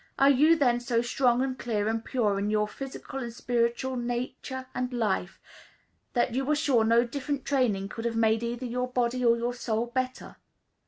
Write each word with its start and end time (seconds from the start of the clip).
Are 0.17 0.31
you 0.31 0.55
then 0.55 0.79
so 0.79 1.03
strong 1.03 1.43
and 1.43 1.59
clear 1.59 1.87
and 1.87 2.03
pure 2.03 2.39
in 2.39 2.49
your 2.49 2.67
physical 2.67 3.19
and 3.19 3.31
spiritual 3.31 3.95
nature 3.95 4.65
and 4.73 4.91
life, 4.91 5.39
that 6.13 6.33
you 6.33 6.49
are 6.49 6.55
sure 6.55 6.83
no 6.83 7.05
different 7.05 7.45
training 7.45 7.87
could 7.87 8.05
have 8.05 8.15
made 8.15 8.41
either 8.41 8.65
your 8.65 8.87
body 8.87 9.23
or 9.23 9.37
your 9.37 9.53
soul 9.53 9.85
better? 9.85 10.37